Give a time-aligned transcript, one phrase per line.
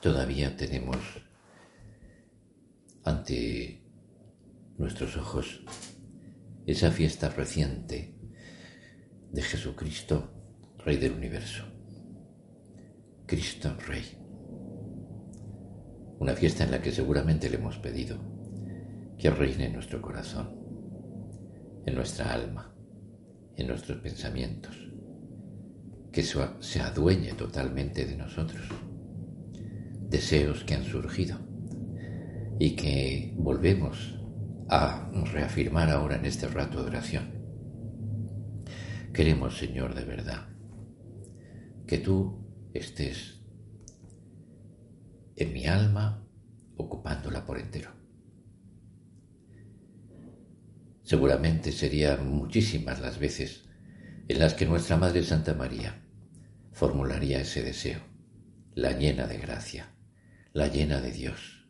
[0.00, 0.98] Todavía tenemos
[3.04, 3.82] ante
[4.78, 5.60] nuestros ojos
[6.66, 8.14] esa fiesta reciente
[9.30, 10.32] de Jesucristo,
[10.78, 11.64] Rey del Universo.
[13.26, 14.04] Cristo Rey.
[16.18, 18.18] Una fiesta en la que seguramente le hemos pedido
[19.18, 20.58] que reine en nuestro corazón,
[21.86, 22.74] en nuestra alma,
[23.56, 24.76] en nuestros pensamientos,
[26.10, 28.62] que se adueñe totalmente de nosotros
[30.10, 31.38] deseos que han surgido
[32.58, 34.20] y que volvemos
[34.68, 37.30] a reafirmar ahora en este rato de oración.
[39.14, 40.48] Queremos, Señor, de verdad,
[41.86, 43.40] que tú estés
[45.36, 46.26] en mi alma
[46.76, 47.90] ocupándola por entero.
[51.02, 53.64] Seguramente serían muchísimas las veces
[54.28, 56.04] en las que nuestra Madre Santa María
[56.72, 58.00] formularía ese deseo,
[58.74, 59.92] la llena de gracia,
[60.52, 61.64] la llena de Dios,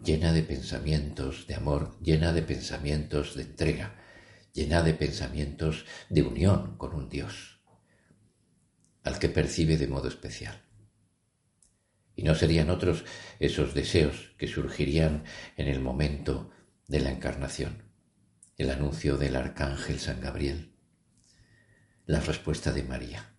[0.00, 3.96] llena de pensamientos de amor, llena de pensamientos de entrega,
[4.52, 7.60] llena de pensamientos de unión con un Dios,
[9.02, 10.62] al que percibe de modo especial.
[12.14, 13.04] Y no serían otros
[13.40, 15.24] esos deseos que surgirían
[15.56, 16.52] en el momento
[16.86, 17.82] de la encarnación,
[18.58, 20.76] el anuncio del arcángel San Gabriel,
[22.06, 23.34] la respuesta de María,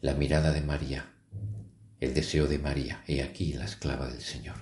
[0.00, 1.17] la mirada de María
[2.00, 4.56] el deseo de María, he aquí la esclava del Señor.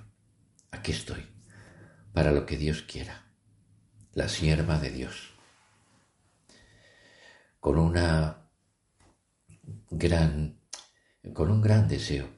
[0.71, 1.27] Aquí estoy,
[2.13, 3.27] para lo que Dios quiera,
[4.13, 5.35] la sierva de Dios,
[7.61, 8.49] con una
[9.91, 10.61] gran,
[11.35, 12.29] con un gran deseo,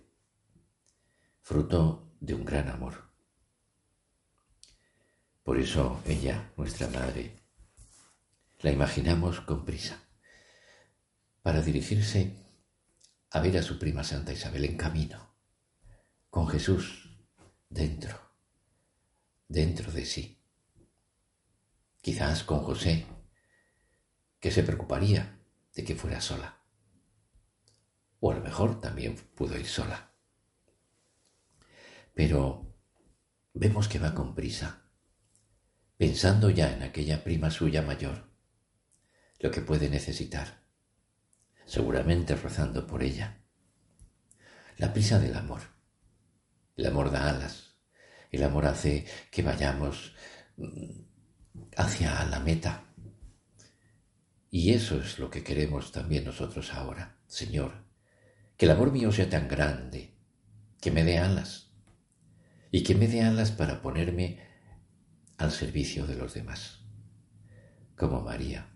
[1.42, 3.08] fruto de un gran amor.
[5.44, 7.36] Por eso ella, nuestra madre,
[8.60, 10.02] la imaginamos con prisa,
[11.42, 12.47] para dirigirse
[13.30, 15.34] a ver a su prima Santa Isabel en camino,
[16.30, 17.18] con Jesús
[17.68, 18.18] dentro,
[19.48, 20.42] dentro de sí.
[22.00, 23.06] Quizás con José,
[24.40, 25.40] que se preocuparía
[25.74, 26.62] de que fuera sola.
[28.20, 30.12] O a lo mejor también pudo ir sola.
[32.14, 32.74] Pero
[33.52, 34.90] vemos que va con prisa,
[35.96, 38.30] pensando ya en aquella prima suya mayor,
[39.38, 40.67] lo que puede necesitar
[41.68, 43.42] seguramente rezando por ella.
[44.78, 45.60] La prisa del amor.
[46.76, 47.76] El amor da alas.
[48.30, 50.14] El amor hace que vayamos
[50.56, 51.02] mm,
[51.76, 52.84] hacia la meta.
[54.50, 57.18] Y eso es lo que queremos también nosotros ahora.
[57.26, 57.84] Señor,
[58.56, 60.14] que el amor mío sea tan grande,
[60.80, 61.70] que me dé alas.
[62.70, 64.40] Y que me dé alas para ponerme
[65.36, 66.80] al servicio de los demás.
[67.94, 68.70] Como María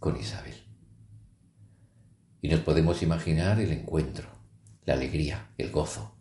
[0.00, 0.71] con Isabel.
[2.42, 4.28] Y nos podemos imaginar el encuentro,
[4.84, 6.16] la alegría, el gozo,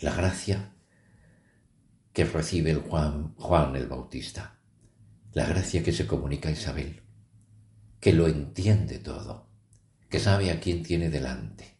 [0.00, 0.72] la gracia
[2.14, 4.60] que recibe el Juan, Juan el Bautista,
[5.34, 7.02] la gracia que se comunica a Isabel,
[8.00, 9.50] que lo entiende todo,
[10.08, 11.76] que sabe a quién tiene delante,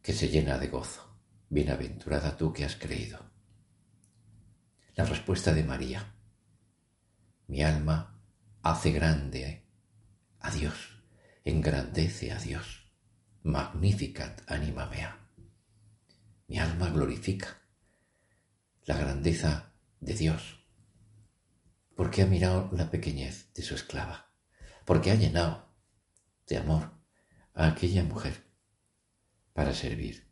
[0.00, 1.04] que se llena de gozo.
[1.50, 3.18] Bienaventurada tú que has creído.
[4.94, 6.14] La respuesta de María.
[7.46, 8.22] Mi alma
[8.62, 9.66] hace grande
[10.40, 10.97] a Dios
[11.48, 12.92] engrandece a Dios.
[13.42, 15.18] Magnificat anima mea.
[16.46, 17.62] Mi alma glorifica
[18.84, 20.64] la grandeza de Dios,
[21.94, 24.32] porque ha mirado la pequeñez de su esclava,
[24.84, 25.74] porque ha llenado
[26.46, 26.92] de amor
[27.54, 28.44] a aquella mujer
[29.52, 30.30] para servir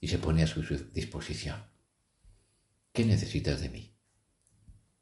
[0.00, 0.62] y se pone a su
[0.92, 1.64] disposición.
[2.92, 3.96] ¿Qué necesitas de mí?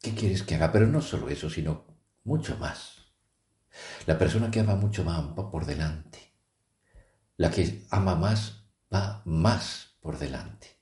[0.01, 0.73] ¿Qué quieres que haga?
[0.73, 1.87] Pero no solo eso, sino
[2.25, 3.04] mucho más.
[4.07, 6.33] La persona que ama mucho va por delante.
[7.37, 10.79] La que ama más va más por delante.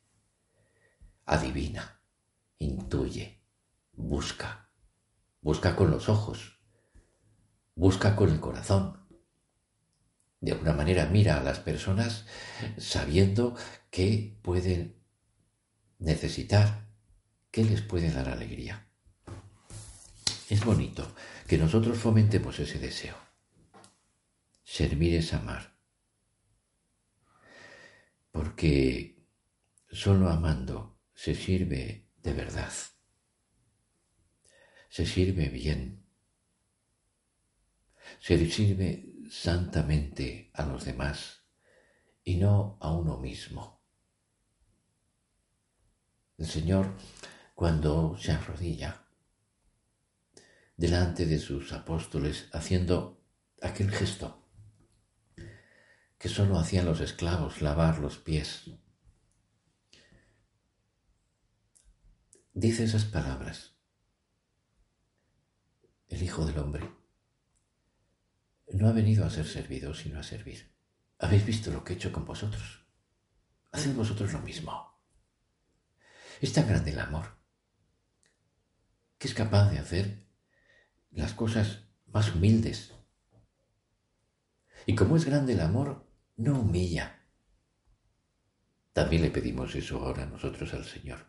[1.24, 2.00] adivina,
[2.58, 3.40] intuye,
[3.92, 4.68] busca,
[5.40, 6.58] busca con los ojos,
[7.74, 8.98] busca con el corazón.
[10.40, 12.26] De alguna manera mira a las personas
[12.76, 13.54] sabiendo
[13.90, 15.00] que pueden
[15.98, 16.88] necesitar,
[17.50, 18.91] que les puede dar alegría.
[20.52, 21.14] Es bonito
[21.48, 23.16] que nosotros fomentemos ese deseo.
[24.62, 25.78] Servir es amar.
[28.30, 29.24] Porque
[29.90, 32.70] solo amando se sirve de verdad.
[34.90, 36.04] Se sirve bien.
[38.20, 41.46] Se sirve santamente a los demás
[42.24, 43.82] y no a uno mismo.
[46.36, 46.94] El Señor,
[47.54, 49.01] cuando se arrodilla
[50.82, 53.24] delante de sus apóstoles, haciendo
[53.60, 54.44] aquel gesto
[56.18, 58.64] que sólo hacían los esclavos, lavar los pies,
[62.52, 63.76] dice esas palabras.
[66.08, 66.90] El Hijo del Hombre
[68.72, 70.74] no ha venido a ser servido, sino a servir.
[71.20, 72.84] ¿Habéis visto lo que he hecho con vosotros?
[73.70, 75.00] Haced vosotros lo mismo.
[76.40, 77.38] Es tan grande el amor
[79.16, 80.31] que es capaz de hacer
[81.12, 82.94] las cosas más humildes.
[84.86, 86.06] Y como es grande el amor,
[86.36, 87.20] no humilla.
[88.92, 91.26] También le pedimos eso ahora nosotros al Señor.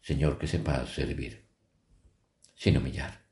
[0.00, 1.48] Señor, que sepa servir
[2.54, 3.24] sin humillar.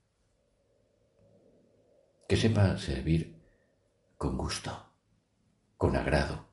[2.29, 3.41] Que sepa servir
[4.17, 4.93] con gusto,
[5.77, 6.49] con agrado.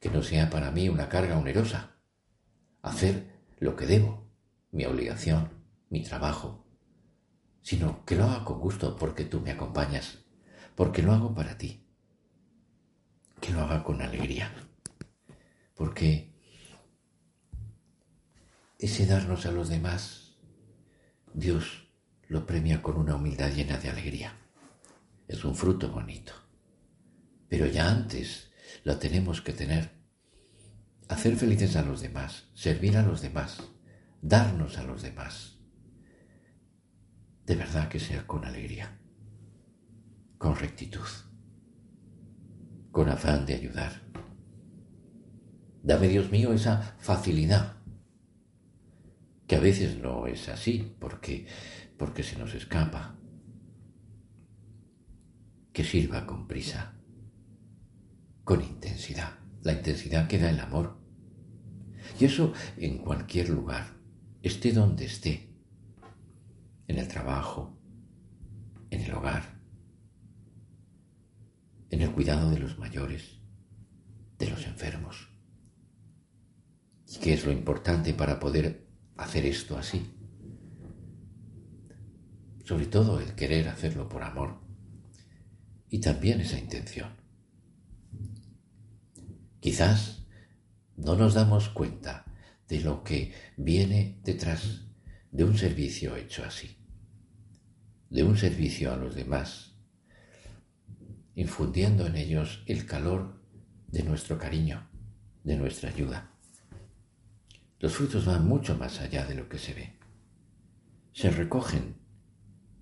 [0.00, 1.96] Que no sea para mí una carga onerosa.
[2.82, 4.30] Hacer lo que debo,
[4.70, 6.63] mi obligación, mi trabajo,
[7.64, 10.18] sino que lo haga con gusto porque tú me acompañas,
[10.76, 11.82] porque lo hago para ti.
[13.40, 14.52] Que lo haga con alegría,
[15.74, 16.32] porque
[18.78, 20.36] ese darnos a los demás,
[21.32, 21.88] Dios
[22.28, 24.38] lo premia con una humildad llena de alegría.
[25.26, 26.34] Es un fruto bonito.
[27.48, 28.50] Pero ya antes
[28.82, 29.90] la tenemos que tener.
[31.08, 33.62] Hacer felices a los demás, servir a los demás,
[34.20, 35.53] darnos a los demás.
[37.46, 38.98] De verdad que sea con alegría,
[40.38, 41.06] con rectitud,
[42.90, 44.02] con afán de ayudar.
[45.82, 47.76] Dame, Dios mío, esa facilidad
[49.46, 51.46] que a veces no es así porque,
[51.98, 53.18] porque se nos escapa.
[55.72, 56.94] Que sirva con prisa,
[58.44, 60.98] con intensidad, la intensidad que da el amor.
[62.18, 63.98] Y eso en cualquier lugar,
[64.42, 65.53] esté donde esté,
[66.88, 67.78] en el trabajo,
[68.90, 69.60] en el hogar,
[71.90, 73.38] en el cuidado de los mayores,
[74.38, 75.28] de los enfermos.
[77.06, 78.84] ¿Y qué es lo importante para poder
[79.16, 80.10] hacer esto así.
[82.64, 84.60] Sobre todo el querer hacerlo por amor
[85.88, 87.10] y también esa intención.
[89.60, 90.26] Quizás
[90.96, 92.24] no nos damos cuenta
[92.68, 94.86] de lo que viene detrás
[95.34, 96.76] de un servicio hecho así,
[98.08, 99.74] de un servicio a los demás,
[101.34, 103.42] infundiendo en ellos el calor
[103.88, 104.88] de nuestro cariño,
[105.42, 106.30] de nuestra ayuda.
[107.80, 109.98] Los frutos van mucho más allá de lo que se ve.
[111.12, 111.96] Se recogen,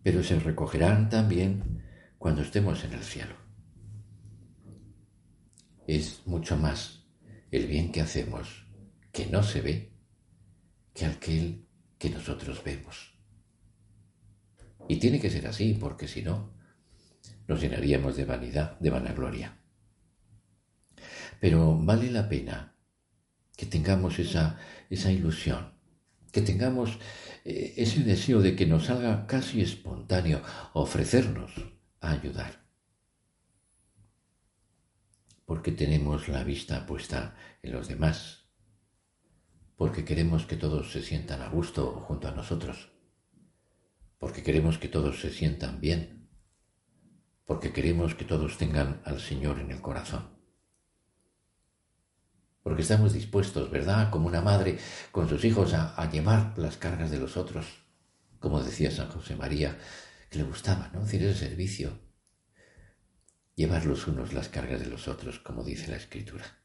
[0.03, 1.83] pero se recogerán también
[2.19, 3.35] cuando estemos en el cielo.
[5.87, 7.07] Es mucho más
[7.50, 8.67] el bien que hacemos
[9.11, 9.93] que no se ve
[10.93, 11.72] que aquel
[12.02, 13.14] que nosotros vemos.
[14.88, 16.52] Y tiene que ser así, porque si no,
[17.47, 19.56] nos llenaríamos de vanidad, de vanagloria.
[21.40, 22.76] Pero vale la pena
[23.56, 24.59] que tengamos esa,
[24.90, 25.75] esa ilusión,
[26.32, 26.99] que tengamos
[27.44, 30.42] eh, ese deseo de que nos salga casi espontáneo
[30.73, 31.52] ofrecernos
[32.00, 32.66] a ayudar.
[35.44, 38.42] Porque tenemos la vista puesta en los demás,
[39.76, 42.91] porque queremos que todos se sientan a gusto junto a nosotros,
[44.19, 46.29] porque queremos que todos se sientan bien,
[47.45, 50.33] porque queremos que todos tengan al Señor en el corazón
[52.62, 54.11] porque estamos dispuestos, ¿verdad?
[54.11, 54.79] Como una madre
[55.11, 57.67] con sus hijos a, llevar las cargas de los otros,
[58.38, 59.79] como decía San José María,
[60.31, 61.00] que le gustaba, ¿no?
[61.00, 61.99] Decir ese servicio,
[63.57, 66.62] llevar los unos las cargas de los otros, como dice la Escritura.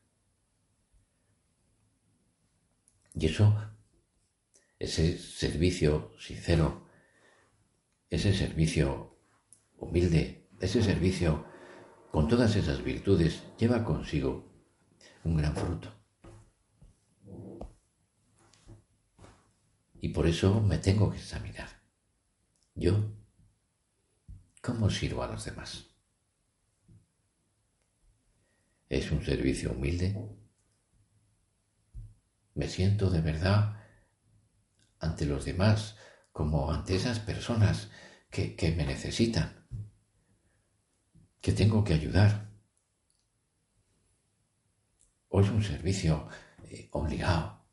[3.20, 3.52] Y eso,
[4.78, 6.88] ese servicio sincero,
[8.12, 9.18] ese servicio
[9.78, 11.48] humilde, ese servicio
[12.12, 14.52] con todas esas virtudes, lleva consigo
[15.24, 15.92] un gran fruto.
[20.00, 21.70] Y por eso me tengo que examinar.
[22.76, 23.16] Yo,
[24.62, 25.88] ¿cómo sirvo a los demás?
[28.90, 30.16] ¿Es un servicio humilde?
[32.58, 33.84] ¿Me siento de verdad
[35.00, 35.96] ante los demás
[36.32, 37.92] como ante esas personas
[38.32, 39.68] que, que me necesitan?
[41.40, 42.50] Que tengo que ayudar.
[45.30, 46.28] ¿O es un servicio
[46.64, 47.64] eh, obligado?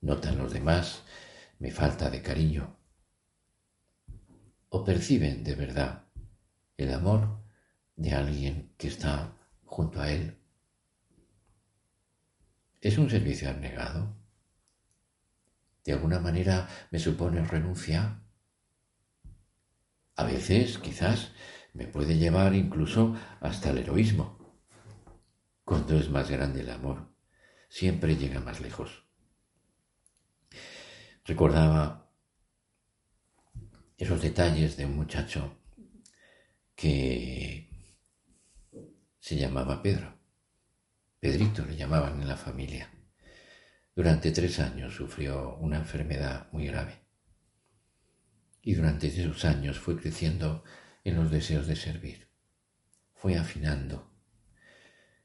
[0.00, 1.04] ¿Notan los demás
[1.60, 2.76] mi falta de cariño?
[4.68, 6.08] ¿O perciben de verdad
[6.76, 7.40] el amor
[7.94, 10.43] de alguien que está junto a él.
[12.84, 14.14] ¿Es un servicio abnegado?
[15.86, 18.22] ¿De alguna manera me supone renuncia?
[20.16, 21.32] A veces, quizás,
[21.72, 24.38] me puede llevar incluso hasta el heroísmo.
[25.64, 27.10] Cuando es más grande el amor,
[27.70, 29.08] siempre llega más lejos.
[31.24, 32.12] Recordaba
[33.96, 35.56] esos detalles de un muchacho
[36.76, 37.70] que
[39.20, 40.13] se llamaba Pedro.
[41.24, 42.90] Pedrito le llamaban en la familia.
[43.96, 47.00] Durante tres años sufrió una enfermedad muy grave.
[48.60, 50.64] Y durante esos años fue creciendo
[51.02, 52.28] en los deseos de servir.
[53.14, 54.14] Fue afinando,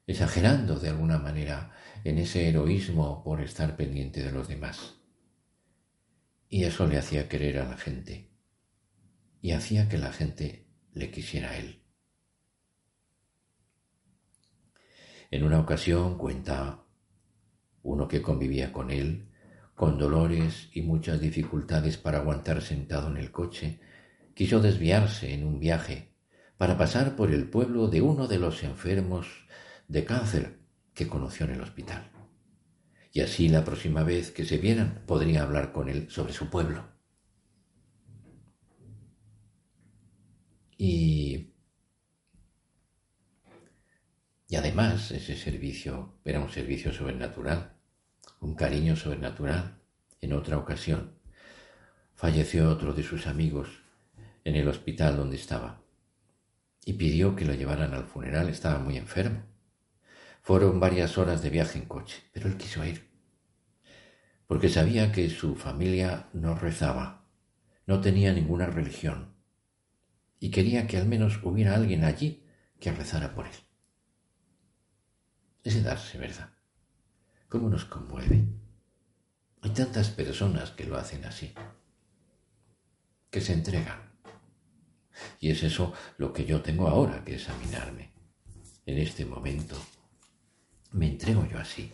[0.06, 4.94] exagerando de alguna manera en ese heroísmo por estar pendiente de los demás.
[6.48, 8.32] Y eso le hacía querer a la gente.
[9.42, 11.79] Y hacía que la gente le quisiera a él.
[15.30, 16.84] En una ocasión cuenta
[17.82, 19.28] uno que convivía con él,
[19.74, 23.80] con dolores y muchas dificultades para aguantar sentado en el coche,
[24.34, 26.12] quiso desviarse en un viaje
[26.56, 29.28] para pasar por el pueblo de uno de los enfermos
[29.86, 30.58] de cáncer
[30.92, 32.10] que conoció en el hospital.
[33.12, 36.84] Y así la próxima vez que se vieran podría hablar con él sobre su pueblo.
[40.76, 41.49] Y
[44.50, 47.76] Y además ese servicio era un servicio sobrenatural,
[48.40, 49.78] un cariño sobrenatural.
[50.20, 51.12] En otra ocasión
[52.16, 53.68] falleció otro de sus amigos
[54.42, 55.80] en el hospital donde estaba
[56.84, 58.48] y pidió que lo llevaran al funeral.
[58.48, 59.44] Estaba muy enfermo.
[60.42, 63.08] Fueron varias horas de viaje en coche, pero él quiso ir,
[64.48, 67.24] porque sabía que su familia no rezaba,
[67.86, 69.36] no tenía ninguna religión,
[70.40, 72.44] y quería que al menos hubiera alguien allí
[72.80, 73.69] que rezara por él
[75.62, 76.50] ese darse, ¿verdad?
[77.48, 78.46] ¿Cómo nos conmueve?
[79.62, 81.52] Hay tantas personas que lo hacen así,
[83.30, 84.10] que se entregan.
[85.38, 88.12] Y es eso lo que yo tengo ahora que examinarme.
[88.86, 89.76] En este momento,
[90.92, 91.92] me entrego yo así.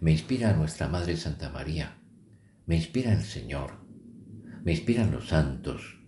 [0.00, 1.98] Me inspira nuestra Madre Santa María,
[2.66, 3.72] me inspira el Señor,
[4.62, 5.98] me inspiran los santos.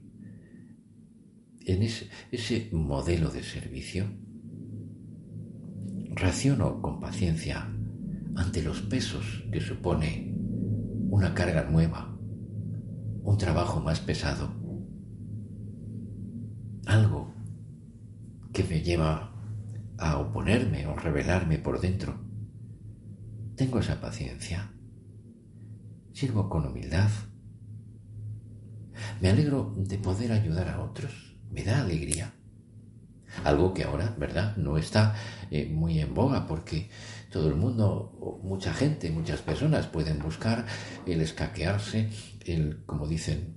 [1.64, 4.06] En ese, ese modelo de servicio
[6.20, 7.72] Raciono con paciencia
[8.34, 10.34] ante los pesos que supone
[11.10, 12.12] una carga nueva,
[13.22, 14.52] un trabajo más pesado,
[16.86, 17.32] algo
[18.52, 19.32] que me lleva
[19.96, 22.18] a oponerme o rebelarme por dentro.
[23.54, 24.72] Tengo esa paciencia.
[26.12, 27.10] Sirvo con humildad.
[29.20, 31.38] Me alegro de poder ayudar a otros.
[31.52, 32.34] Me da alegría.
[33.44, 35.14] Algo que ahora, ¿verdad?, no está
[35.50, 36.90] eh, muy en boga porque
[37.30, 40.66] todo el mundo, mucha gente, muchas personas pueden buscar
[41.06, 42.10] el escaquearse,
[42.44, 43.56] el, como dicen,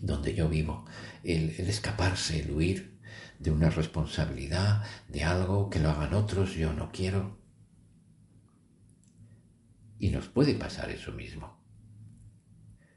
[0.00, 0.84] donde yo vivo,
[1.22, 3.00] el, el escaparse, el huir
[3.38, 7.38] de una responsabilidad, de algo que lo hagan otros, yo no quiero.
[9.98, 11.62] Y nos puede pasar eso mismo.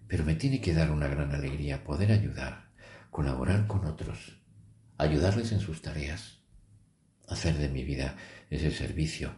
[0.08, 2.72] Pero me tiene que dar una gran alegría poder ayudar,
[3.12, 4.40] colaborar con otros,
[4.98, 6.40] ayudarles en sus tareas,
[7.28, 8.16] hacer de mi vida
[8.50, 9.36] ese servicio,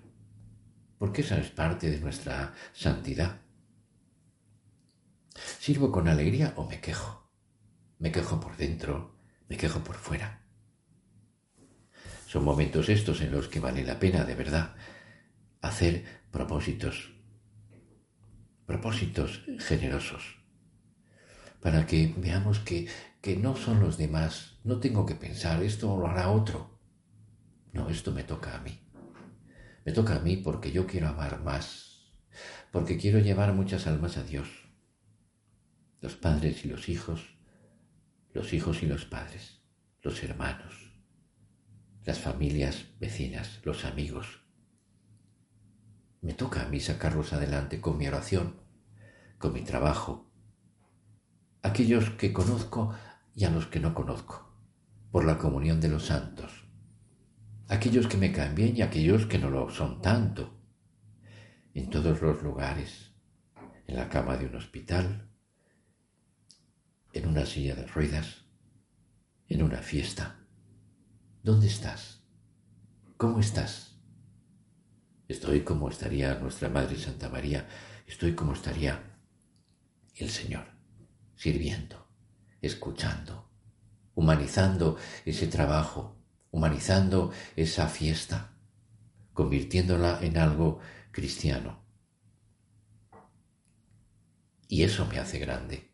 [0.98, 3.42] porque esa es parte de nuestra santidad.
[5.60, 7.30] ¿Sirvo con alegría o me quejo?
[7.98, 10.46] Me quejo por dentro, me quejo por fuera.
[12.28, 14.76] Son momentos estos en los que vale la pena de verdad
[15.62, 17.12] hacer propósitos,
[18.66, 20.39] propósitos generosos,
[21.62, 22.88] para que veamos que,
[23.22, 26.80] que no son los demás, no tengo que pensar, esto lo hará otro,
[27.74, 28.80] no, esto me toca a mí.
[29.86, 32.12] Me toca a mí porque yo quiero amar más,
[32.72, 34.48] porque quiero llevar muchas almas a Dios.
[36.02, 37.38] Los padres y los hijos,
[38.34, 39.62] los hijos y los padres,
[40.02, 40.94] los hermanos,
[42.06, 44.46] las familias vecinas, los amigos.
[46.22, 48.60] me toca a mí sacarlos adelante con mi oración,
[49.38, 50.29] con mi trabajo.
[51.62, 52.96] Aquellos que conozco
[53.36, 54.50] y a los que no conozco,
[55.12, 56.66] por la comunión de los santos.
[57.68, 60.58] Aquellos que me caen bien y aquellos que no lo son tanto.
[61.74, 63.12] En todos los lugares,
[63.88, 65.30] en la cama de un hospital,
[67.14, 68.46] en una silla de ruedas,
[69.48, 70.40] en una fiesta.
[71.44, 72.24] ¿Dónde estás?
[73.18, 74.00] ¿Cómo estás?
[75.28, 77.68] Estoy como estaría nuestra Madre Santa María,
[78.08, 79.04] estoy como estaría
[80.16, 80.79] el Señor,
[81.40, 82.06] sirviendo,
[82.62, 83.50] escuchando,
[84.14, 88.58] humanizando ese trabajo, humanizando esa fiesta,
[89.32, 90.82] convirtiéndola en algo
[91.12, 91.82] cristiano.
[94.68, 95.90] Y eso me hace grande.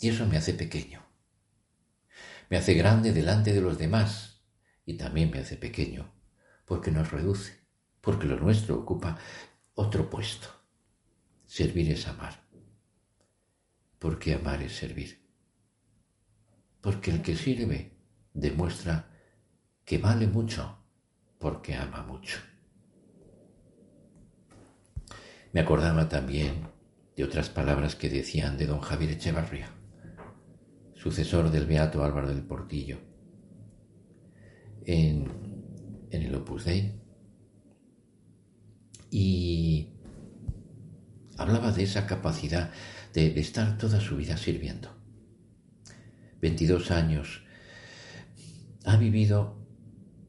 [0.00, 1.00] Y eso me hace pequeño.
[2.48, 4.42] Me hace grande delante de los demás
[4.84, 6.12] y también me hace pequeño
[6.64, 7.52] porque nos reduce,
[8.00, 9.16] porque lo nuestro ocupa
[9.74, 10.48] otro puesto.
[11.46, 12.49] Servir es amar.
[14.00, 15.20] Porque amar es servir.
[16.80, 17.92] Porque el que sirve
[18.34, 19.08] demuestra
[19.84, 20.76] que vale mucho
[21.38, 22.38] porque ama mucho.
[25.52, 26.66] Me acordaba también
[27.16, 29.80] de otras palabras que decían de don Javier Echevarría
[31.00, 32.98] sucesor del beato Álvaro del Portillo,
[34.84, 35.26] en,
[36.10, 37.00] el Opus Dei.
[39.10, 39.94] Y
[41.38, 42.70] hablaba de esa capacidad
[43.12, 44.96] de, estar toda su vida sirviendo.
[46.40, 47.42] 22 años
[48.84, 49.58] ha vivido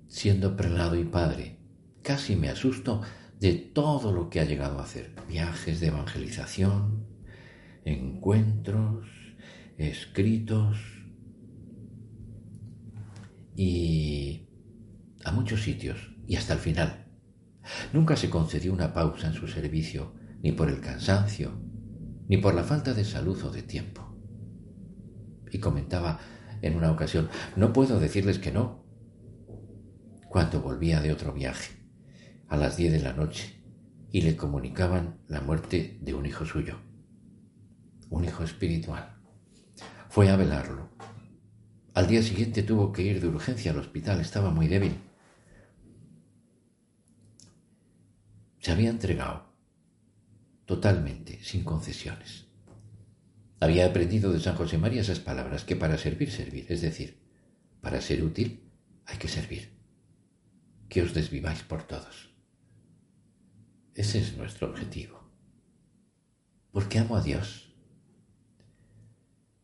[0.08, 1.58] siendo prelado y padre.
[2.04, 3.02] Casi me asusto
[3.40, 5.14] de todo lo que ha llegado a hacer.
[5.30, 7.08] Viajes de evangelización,
[7.86, 9.08] encuentros,
[9.78, 10.78] escritos
[13.56, 14.48] y
[15.24, 17.08] a muchos sitios y hasta el final.
[17.94, 21.71] Nunca se concedió una pausa en su servicio, ni por el cansancio,
[22.32, 24.16] ni por la falta de salud o de tiempo.
[25.52, 26.18] Y comentaba
[26.62, 28.86] en una ocasión, no puedo decirles que no,
[30.30, 31.74] cuando volvía de otro viaje,
[32.48, 33.62] a las diez de la noche,
[34.14, 36.78] y le comunicaban la muerte de un hijo suyo,
[38.10, 39.18] un hijo espiritual.
[40.08, 40.88] Fue a velarlo.
[41.94, 44.96] Al día siguiente tuvo que ir de urgencia al hospital, estaba muy débil.
[48.60, 49.51] Se había entregado
[50.72, 52.46] totalmente, sin concesiones.
[53.60, 57.18] Había aprendido de San José María esas palabras, que para servir, servir, es decir,
[57.82, 58.72] para ser útil
[59.06, 59.64] hay que servir.
[60.88, 62.32] Que os desviváis por todos.
[63.96, 65.20] Ese es nuestro objetivo.
[66.72, 67.68] Porque amo a Dios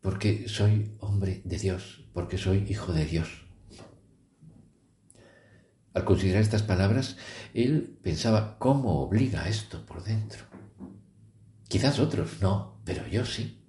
[0.01, 3.45] porque soy hombre de Dios, porque soy hijo de Dios.
[5.93, 7.17] Al considerar estas palabras,
[7.53, 10.46] él pensaba, ¿cómo obliga esto por dentro?
[11.67, 13.63] Quizás otros no, pero yo sí.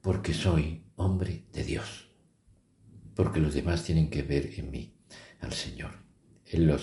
[0.00, 2.10] Porque soy hombre de Dios.
[3.14, 4.98] Porque los demás tienen que ver en mí
[5.40, 5.92] al Señor.
[6.46, 6.76] Él lo,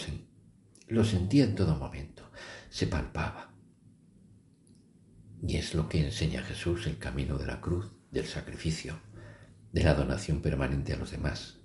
[0.88, 2.32] lo sentía en todo momento,
[2.70, 3.54] se palpaba.
[5.46, 9.00] Y es lo que enseña Jesús, el camino de la cruz, del sacrificio,
[9.72, 11.60] de la donación permanente a los demás,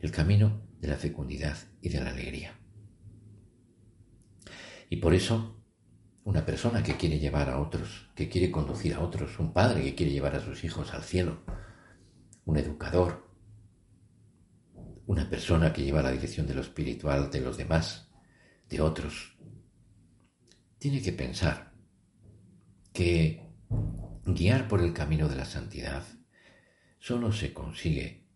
[0.00, 2.58] el camino de la fecundidad y de la alegría.
[4.88, 5.57] Y por eso,
[6.28, 9.94] una persona que quiere llevar a otros, que quiere conducir a otros, un padre que
[9.94, 11.42] quiere llevar a sus hijos al cielo,
[12.44, 13.32] un educador,
[15.06, 18.10] una persona que lleva la dirección de lo espiritual de los demás,
[18.68, 19.38] de otros,
[20.76, 21.72] tiene que pensar
[22.92, 23.48] que
[24.26, 26.04] guiar por el camino de la santidad
[26.98, 28.26] solo se consigue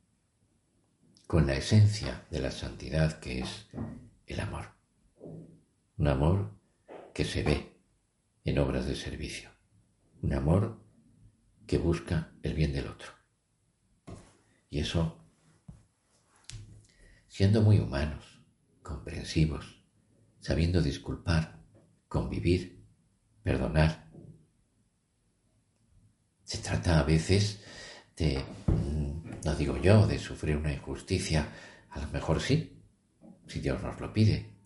[1.27, 3.69] con la esencia de la santidad que es
[4.27, 4.71] el amor.
[5.99, 6.59] Un amor
[7.13, 7.72] que se ve
[8.45, 9.51] en obras de servicio.
[10.23, 10.85] Un amor
[11.67, 13.13] que busca el bien del otro.
[14.71, 15.25] Y eso,
[17.29, 18.41] siendo muy humanos,
[18.83, 19.85] comprensivos,
[20.41, 21.63] sabiendo disculpar,
[22.09, 22.85] convivir,
[23.43, 24.11] perdonar,
[26.45, 27.63] se trata a veces
[28.17, 31.49] de, mm, no digo yo, de sufrir una injusticia,
[31.91, 32.83] a lo mejor sí,
[33.47, 34.59] si Dios nos lo pide,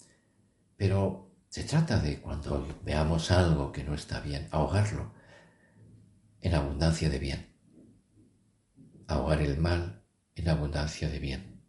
[0.77, 5.13] pero se trata de cuando veamos algo que no está bien, ahogarlo
[6.41, 7.47] en abundancia de bien,
[9.07, 10.05] ahogar el mal
[10.35, 11.63] en abundancia de bien.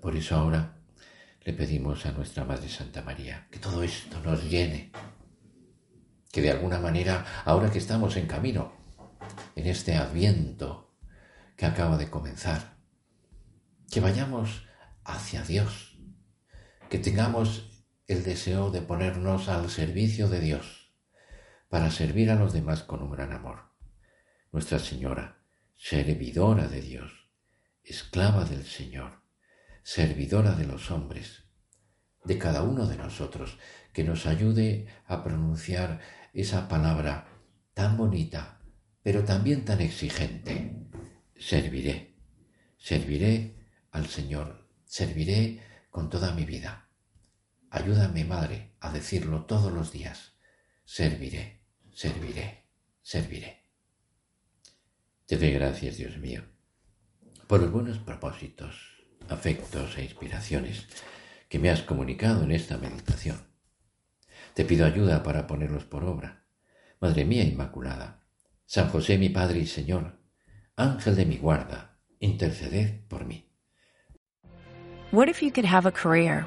[0.00, 0.78] Por eso ahora
[1.42, 4.92] le pedimos a nuestra Madre Santa María que todo esto nos llene,
[6.30, 8.72] que de alguna manera, ahora que estamos en camino
[9.56, 10.94] en este adviento
[11.56, 12.76] que acaba de comenzar.
[13.90, 14.66] Que vayamos
[15.04, 15.98] hacia Dios,
[16.88, 17.69] que tengamos
[18.10, 20.90] el deseo de ponernos al servicio de Dios
[21.68, 23.70] para servir a los demás con un gran amor.
[24.50, 25.44] Nuestra Señora,
[25.76, 27.30] servidora de Dios,
[27.84, 29.22] esclava del Señor,
[29.84, 31.44] servidora de los hombres,
[32.24, 33.58] de cada uno de nosotros,
[33.92, 36.00] que nos ayude a pronunciar
[36.34, 37.28] esa palabra
[37.74, 38.60] tan bonita,
[39.04, 40.74] pero también tan exigente.
[41.38, 42.16] Serviré,
[42.76, 43.54] serviré
[43.92, 46.89] al Señor, serviré con toda mi vida.
[47.70, 50.34] Ayúdame, Madre, a decirlo todos los días.
[50.84, 52.66] Serviré, serviré,
[53.00, 53.64] serviré.
[55.26, 56.42] Te doy gracias, Dios mío,
[57.46, 58.74] por los buenos propósitos,
[59.28, 60.88] afectos e inspiraciones
[61.48, 63.40] que me has comunicado en esta meditación.
[64.54, 66.44] Te pido ayuda para ponerlos por obra.
[67.00, 68.26] Madre mía Inmaculada,
[68.66, 70.18] San José mi Padre y Señor,
[70.74, 73.48] Ángel de mi guarda, interceded por mí.
[75.12, 76.46] What if you could have a career